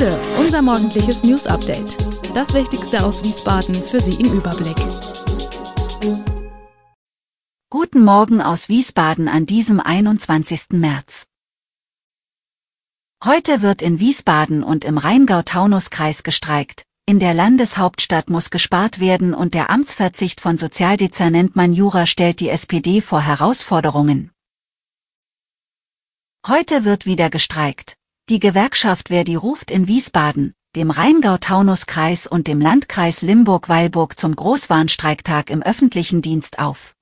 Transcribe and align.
Bude, 0.00 0.18
unser 0.38 0.62
morgendliches 0.62 1.24
News 1.24 1.46
Update. 1.46 1.98
Das 2.34 2.54
Wichtigste 2.54 3.04
aus 3.04 3.22
Wiesbaden 3.22 3.74
für 3.74 4.00
Sie 4.00 4.14
im 4.14 4.32
Überblick. 4.32 4.78
Guten 7.68 8.02
Morgen 8.02 8.40
aus 8.40 8.70
Wiesbaden 8.70 9.28
an 9.28 9.44
diesem 9.44 9.78
21. 9.78 10.70
März. 10.70 11.26
Heute 13.22 13.60
wird 13.60 13.82
in 13.82 14.00
Wiesbaden 14.00 14.62
und 14.62 14.86
im 14.86 14.96
Rheingau-Taunus-Kreis 14.96 16.22
gestreikt. 16.22 16.84
In 17.04 17.18
der 17.18 17.34
Landeshauptstadt 17.34 18.30
muss 18.30 18.48
gespart 18.48 19.00
werden 19.00 19.34
und 19.34 19.52
der 19.52 19.68
Amtsverzicht 19.68 20.40
von 20.40 20.56
Sozialdezernent 20.56 21.56
Manjura 21.56 22.06
stellt 22.06 22.40
die 22.40 22.48
SPD 22.48 23.02
vor 23.02 23.20
Herausforderungen. 23.20 24.30
Heute 26.46 26.86
wird 26.86 27.04
wieder 27.04 27.28
gestreikt. 27.28 27.99
Die 28.30 28.38
Gewerkschaft 28.38 29.08
Verdi 29.08 29.34
ruft 29.34 29.72
in 29.72 29.88
Wiesbaden, 29.88 30.54
dem 30.76 30.92
Rheingau-Taunus-Kreis 30.92 32.28
und 32.28 32.46
dem 32.46 32.60
Landkreis 32.60 33.22
Limburg-Weilburg 33.22 34.16
zum 34.16 34.36
Großwarnstreiktag 34.36 35.50
im 35.50 35.64
öffentlichen 35.64 36.22
Dienst 36.22 36.60
auf. 36.60 36.94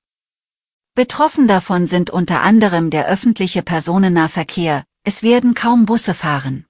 Betroffen 0.95 1.47
davon 1.47 1.85
sind 1.85 2.09
unter 2.09 2.41
anderem 2.41 2.89
der 2.89 3.05
öffentliche 3.05 3.61
Personennahverkehr, 3.61 4.85
es 5.03 5.21
werden 5.21 5.53
kaum 5.53 5.85
Busse 5.85 6.15
fahren. 6.15 6.65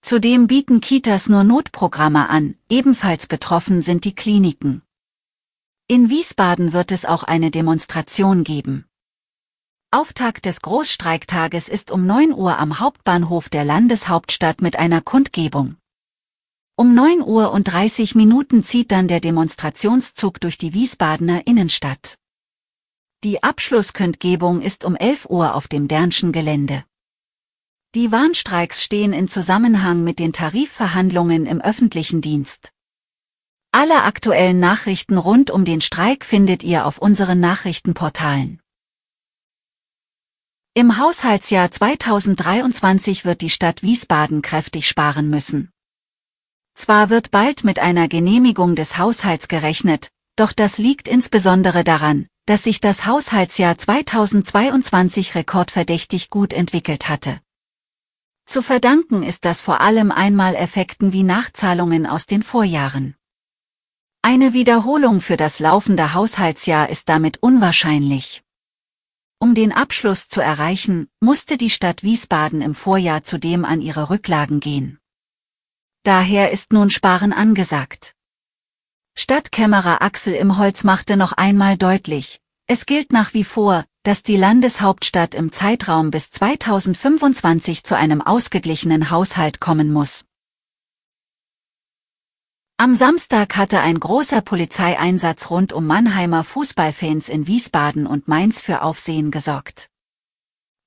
Zudem 0.00 0.46
bieten 0.46 0.80
Kitas 0.80 1.28
nur 1.28 1.44
Notprogramme 1.44 2.30
an, 2.30 2.54
ebenfalls 2.70 3.26
betroffen 3.26 3.82
sind 3.82 4.06
die 4.06 4.14
Kliniken. 4.14 4.80
In 5.86 6.08
Wiesbaden 6.08 6.72
wird 6.72 6.92
es 6.92 7.04
auch 7.04 7.24
eine 7.24 7.50
Demonstration 7.50 8.42
geben. 8.42 8.86
Auftakt 9.92 10.44
des 10.46 10.62
Großstreiktages 10.62 11.68
ist 11.68 11.90
um 11.90 12.06
9 12.06 12.32
Uhr 12.32 12.58
am 12.58 12.78
Hauptbahnhof 12.78 13.48
der 13.48 13.64
Landeshauptstadt 13.64 14.62
mit 14.62 14.76
einer 14.76 15.00
Kundgebung. 15.00 15.78
Um 16.76 16.94
9 16.94 17.22
Uhr 17.22 17.50
und 17.50 17.64
30 17.64 18.14
Minuten 18.14 18.62
zieht 18.62 18.92
dann 18.92 19.08
der 19.08 19.18
Demonstrationszug 19.18 20.40
durch 20.40 20.58
die 20.58 20.74
Wiesbadener 20.74 21.44
Innenstadt. 21.44 22.14
Die 23.24 23.42
Abschlusskundgebung 23.42 24.62
ist 24.62 24.84
um 24.84 24.94
11 24.94 25.26
Uhr 25.28 25.56
auf 25.56 25.66
dem 25.66 25.88
Dernschen 25.88 26.30
Gelände. 26.30 26.84
Die 27.96 28.12
Warnstreiks 28.12 28.84
stehen 28.84 29.12
in 29.12 29.26
Zusammenhang 29.26 30.04
mit 30.04 30.20
den 30.20 30.32
Tarifverhandlungen 30.32 31.46
im 31.46 31.60
öffentlichen 31.60 32.20
Dienst. 32.20 32.70
Alle 33.72 34.04
aktuellen 34.04 34.60
Nachrichten 34.60 35.18
rund 35.18 35.50
um 35.50 35.64
den 35.64 35.80
Streik 35.80 36.24
findet 36.24 36.62
ihr 36.62 36.86
auf 36.86 36.98
unseren 36.98 37.40
Nachrichtenportalen. 37.40 38.60
Im 40.72 40.98
Haushaltsjahr 40.98 41.68
2023 41.68 43.24
wird 43.24 43.40
die 43.40 43.50
Stadt 43.50 43.82
Wiesbaden 43.82 44.40
kräftig 44.40 44.86
sparen 44.86 45.28
müssen. 45.28 45.72
Zwar 46.76 47.10
wird 47.10 47.32
bald 47.32 47.64
mit 47.64 47.80
einer 47.80 48.06
Genehmigung 48.06 48.76
des 48.76 48.96
Haushalts 48.96 49.48
gerechnet, 49.48 50.12
doch 50.36 50.52
das 50.52 50.78
liegt 50.78 51.08
insbesondere 51.08 51.82
daran, 51.82 52.28
dass 52.46 52.62
sich 52.62 52.78
das 52.78 53.04
Haushaltsjahr 53.04 53.78
2022 53.78 55.34
rekordverdächtig 55.34 56.30
gut 56.30 56.52
entwickelt 56.52 57.08
hatte. 57.08 57.40
Zu 58.46 58.62
verdanken 58.62 59.24
ist 59.24 59.44
das 59.44 59.62
vor 59.62 59.80
allem 59.80 60.12
einmal 60.12 60.54
Effekten 60.54 61.12
wie 61.12 61.24
Nachzahlungen 61.24 62.06
aus 62.06 62.26
den 62.26 62.44
Vorjahren. 62.44 63.16
Eine 64.22 64.52
Wiederholung 64.52 65.20
für 65.20 65.36
das 65.36 65.58
laufende 65.58 66.14
Haushaltsjahr 66.14 66.90
ist 66.90 67.08
damit 67.08 67.42
unwahrscheinlich. 67.42 68.44
Um 69.42 69.54
den 69.54 69.72
Abschluss 69.72 70.28
zu 70.28 70.42
erreichen, 70.42 71.08
musste 71.20 71.56
die 71.56 71.70
Stadt 71.70 72.02
Wiesbaden 72.02 72.60
im 72.60 72.74
Vorjahr 72.74 73.24
zudem 73.24 73.64
an 73.64 73.80
ihre 73.80 74.10
Rücklagen 74.10 74.60
gehen. 74.60 74.98
Daher 76.02 76.50
ist 76.50 76.74
nun 76.74 76.90
Sparen 76.90 77.32
angesagt. 77.32 78.14
Stadtkämmerer 79.16 80.02
Axel 80.02 80.34
Imholz 80.34 80.84
machte 80.84 81.16
noch 81.16 81.32
einmal 81.32 81.78
deutlich, 81.78 82.38
es 82.66 82.84
gilt 82.84 83.12
nach 83.12 83.32
wie 83.32 83.44
vor, 83.44 83.84
dass 84.02 84.22
die 84.22 84.36
Landeshauptstadt 84.36 85.34
im 85.34 85.52
Zeitraum 85.52 86.10
bis 86.10 86.30
2025 86.30 87.82
zu 87.82 87.96
einem 87.96 88.20
ausgeglichenen 88.20 89.10
Haushalt 89.10 89.58
kommen 89.58 89.90
muss. 89.90 90.26
Am 92.80 92.96
Samstag 92.96 93.58
hatte 93.58 93.80
ein 93.80 94.00
großer 94.00 94.40
Polizeieinsatz 94.40 95.50
rund 95.50 95.74
um 95.74 95.86
Mannheimer 95.86 96.44
Fußballfans 96.44 97.28
in 97.28 97.46
Wiesbaden 97.46 98.06
und 98.06 98.26
Mainz 98.26 98.62
für 98.62 98.80
Aufsehen 98.80 99.30
gesorgt. 99.30 99.90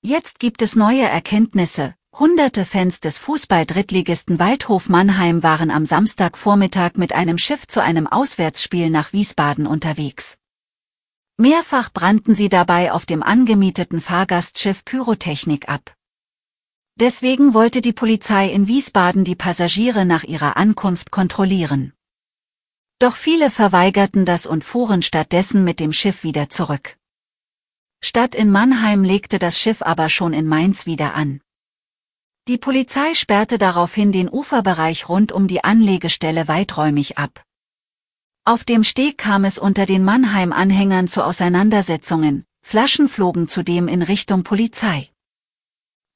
Jetzt 0.02 0.40
gibt 0.40 0.64
es 0.64 0.76
neue 0.76 1.04
Erkenntnisse. 1.04 1.94
Hunderte 2.18 2.66
Fans 2.66 3.00
des 3.00 3.20
Fußball-Drittligisten 3.20 4.40
Waldhof 4.40 4.90
Mannheim 4.90 5.44
waren 5.44 5.70
am 5.70 5.86
Samstagvormittag 5.86 6.94
mit 6.96 7.14
einem 7.14 7.38
Schiff 7.38 7.68
zu 7.68 7.80
einem 7.80 8.08
Auswärtsspiel 8.08 8.90
nach 8.90 9.14
Wiesbaden 9.14 9.68
unterwegs. 9.68 10.40
Mehrfach 11.38 11.94
brannten 11.94 12.34
sie 12.34 12.50
dabei 12.50 12.92
auf 12.92 13.06
dem 13.06 13.22
angemieteten 13.22 14.02
Fahrgastschiff 14.02 14.84
Pyrotechnik 14.84 15.70
ab. 15.70 15.94
Deswegen 16.96 17.54
wollte 17.54 17.82
die 17.82 17.94
Polizei 17.94 18.50
in 18.50 18.68
Wiesbaden 18.68 19.24
die 19.24 19.36
Passagiere 19.36 20.06
nach 20.06 20.24
ihrer 20.24 20.58
Ankunft 20.58 21.10
kontrollieren. 21.10 21.94
Doch 23.00 23.16
viele 23.16 23.50
verweigerten 23.50 24.26
das 24.26 24.46
und 24.46 24.64
fuhren 24.64 25.02
stattdessen 25.02 25.64
mit 25.64 25.80
dem 25.80 25.92
Schiff 25.92 26.24
wieder 26.24 26.50
zurück. 26.50 26.98
Statt 28.02 28.36
in 28.36 28.52
Mannheim 28.52 29.04
legte 29.04 29.40
das 29.40 29.60
Schiff 29.60 29.82
aber 29.82 30.10
schon 30.10 30.34
in 30.34 30.46
Mainz 30.46 30.86
wieder 30.86 31.16
an. 31.16 31.42
Die 32.48 32.58
Polizei 32.58 33.14
sperrte 33.14 33.58
daraufhin 33.58 34.12
den 34.12 34.30
Uferbereich 34.30 35.08
rund 35.08 35.32
um 35.32 35.48
die 35.48 35.64
Anlegestelle 35.64 36.50
weiträumig 36.50 37.18
ab. 37.18 37.44
Auf 38.44 38.66
dem 38.66 38.84
Steg 38.84 39.18
kam 39.18 39.46
es 39.46 39.58
unter 39.58 39.86
den 39.86 40.04
Mannheim-Anhängern 40.04 41.08
zu 41.08 41.24
Auseinandersetzungen, 41.24 42.46
Flaschen 42.62 43.08
flogen 43.08 43.48
zudem 43.48 43.88
in 43.88 44.02
Richtung 44.02 44.44
Polizei. 44.44 45.13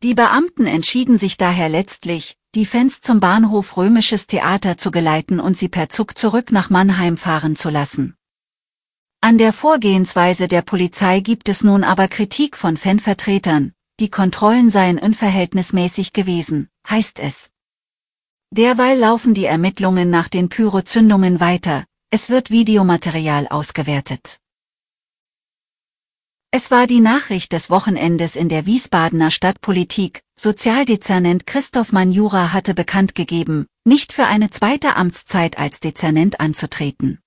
Die 0.03 0.13
Beamten 0.13 0.67
entschieden 0.67 1.17
sich 1.17 1.37
daher 1.37 1.69
letztlich, 1.69 2.37
die 2.53 2.67
Fans 2.67 3.01
zum 3.01 3.19
Bahnhof 3.19 3.77
Römisches 3.77 4.27
Theater 4.27 4.77
zu 4.77 4.91
geleiten 4.91 5.39
und 5.39 5.57
sie 5.57 5.69
per 5.69 5.89
Zug 5.89 6.15
zurück 6.15 6.51
nach 6.51 6.69
Mannheim 6.69 7.17
fahren 7.17 7.55
zu 7.55 7.71
lassen. 7.71 8.15
An 9.21 9.39
der 9.39 9.53
Vorgehensweise 9.53 10.47
der 10.47 10.61
Polizei 10.61 11.21
gibt 11.21 11.49
es 11.49 11.63
nun 11.63 11.83
aber 11.83 12.07
Kritik 12.07 12.55
von 12.55 12.77
Fanvertretern, 12.77 13.73
die 13.99 14.09
Kontrollen 14.09 14.69
seien 14.69 14.99
unverhältnismäßig 14.99 16.13
gewesen, 16.13 16.69
heißt 16.87 17.19
es. 17.19 17.49
Derweil 18.51 18.99
laufen 18.99 19.33
die 19.33 19.45
Ermittlungen 19.45 20.11
nach 20.11 20.27
den 20.27 20.49
Pyrozündungen 20.49 21.39
weiter, 21.39 21.85
es 22.11 22.29
wird 22.29 22.51
Videomaterial 22.51 23.47
ausgewertet. 23.47 24.39
Es 26.49 26.71
war 26.71 26.87
die 26.87 27.01
Nachricht 27.01 27.51
des 27.51 27.69
Wochenendes 27.69 28.37
in 28.37 28.47
der 28.47 28.65
Wiesbadener 28.65 29.31
Stadtpolitik. 29.31 30.21
Sozialdezernent 30.39 31.45
Christoph 31.45 31.91
Manjura 31.91 32.53
hatte 32.53 32.73
bekannt 32.73 33.15
gegeben, 33.15 33.65
nicht 33.85 34.13
für 34.13 34.25
eine 34.25 34.49
zweite 34.49 34.95
Amtszeit 34.95 35.57
als 35.57 35.81
Dezernent 35.81 36.39
anzutreten. 36.39 37.19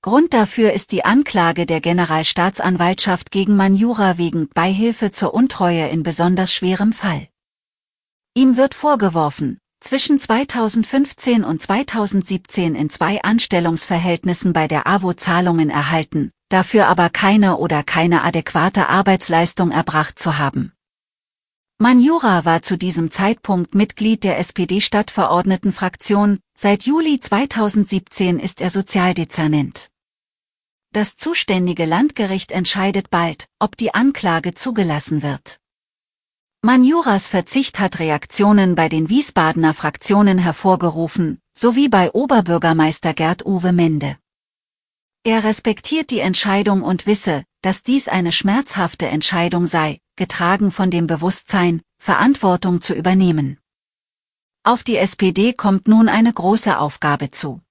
Grund 0.00 0.32
dafür 0.32 0.72
ist 0.72 0.92
die 0.92 1.04
Anklage 1.04 1.66
der 1.66 1.82
Generalstaatsanwaltschaft 1.82 3.30
gegen 3.30 3.56
Manjura 3.56 4.16
wegen 4.16 4.48
Beihilfe 4.48 5.10
zur 5.10 5.34
Untreue 5.34 5.88
in 5.88 6.02
besonders 6.02 6.54
schwerem 6.54 6.94
Fall. 6.94 7.28
Ihm 8.34 8.56
wird 8.56 8.74
vorgeworfen, 8.74 9.58
zwischen 9.80 10.18
2015 10.18 11.44
und 11.44 11.60
2017 11.60 12.74
in 12.74 12.88
zwei 12.88 13.22
Anstellungsverhältnissen 13.22 14.54
bei 14.54 14.66
der 14.66 14.86
AWO 14.86 15.12
Zahlungen 15.12 15.68
erhalten, 15.68 16.30
dafür 16.54 16.86
aber 16.86 17.10
keine 17.10 17.56
oder 17.56 17.82
keine 17.82 18.22
adäquate 18.22 18.88
Arbeitsleistung 18.88 19.72
erbracht 19.72 20.20
zu 20.20 20.38
haben. 20.38 20.72
Manjura 21.78 22.44
war 22.44 22.62
zu 22.62 22.78
diesem 22.78 23.10
Zeitpunkt 23.10 23.74
Mitglied 23.74 24.22
der 24.22 24.38
SPD-Stadtverordnetenfraktion, 24.38 26.38
seit 26.56 26.84
Juli 26.84 27.18
2017 27.18 28.38
ist 28.38 28.60
er 28.60 28.70
Sozialdezernent. 28.70 29.90
Das 30.92 31.16
zuständige 31.16 31.86
Landgericht 31.86 32.52
entscheidet 32.52 33.10
bald, 33.10 33.46
ob 33.58 33.76
die 33.76 33.92
Anklage 33.92 34.54
zugelassen 34.54 35.24
wird. 35.24 35.58
Manjuras 36.62 37.26
Verzicht 37.26 37.80
hat 37.80 37.98
Reaktionen 37.98 38.76
bei 38.76 38.88
den 38.88 39.08
Wiesbadener 39.08 39.74
Fraktionen 39.74 40.38
hervorgerufen, 40.38 41.40
sowie 41.52 41.88
bei 41.88 42.12
Oberbürgermeister 42.12 43.12
Gerd 43.12 43.44
Uwe 43.44 43.72
Mende. 43.72 44.18
Er 45.26 45.42
respektiert 45.42 46.10
die 46.10 46.18
Entscheidung 46.18 46.82
und 46.82 47.06
wisse, 47.06 47.44
dass 47.62 47.82
dies 47.82 48.08
eine 48.08 48.30
schmerzhafte 48.30 49.06
Entscheidung 49.06 49.66
sei, 49.66 49.98
getragen 50.16 50.70
von 50.70 50.90
dem 50.90 51.06
Bewusstsein, 51.06 51.80
Verantwortung 51.98 52.82
zu 52.82 52.94
übernehmen. 52.94 53.58
Auf 54.64 54.82
die 54.82 54.96
SPD 54.96 55.54
kommt 55.54 55.88
nun 55.88 56.10
eine 56.10 56.30
große 56.30 56.78
Aufgabe 56.78 57.30
zu. 57.30 57.62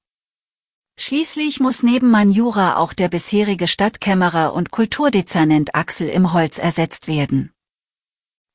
Schließlich 0.98 1.60
muss 1.60 1.84
neben 1.84 2.10
Manjura 2.10 2.78
auch 2.78 2.94
der 2.94 3.10
bisherige 3.10 3.68
Stadtkämmerer 3.68 4.54
und 4.54 4.72
Kulturdezernent 4.72 5.76
Axel 5.76 6.10
Imholz 6.10 6.58
ersetzt 6.58 7.08
werden. 7.08 7.52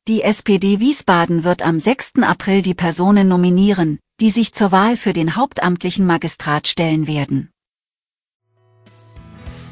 Die 0.08 0.22
SPD 0.22 0.80
Wiesbaden 0.80 1.44
wird 1.44 1.62
am 1.62 1.78
6. 1.78 2.22
April 2.22 2.62
die 2.62 2.74
Personen 2.74 3.28
nominieren, 3.28 4.00
die 4.20 4.30
sich 4.30 4.54
zur 4.54 4.72
Wahl 4.72 4.96
für 4.96 5.12
den 5.12 5.36
hauptamtlichen 5.36 6.04
Magistrat 6.04 6.66
stellen 6.66 7.06
werden. 7.06 7.52